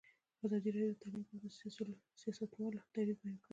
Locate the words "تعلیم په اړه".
1.03-1.47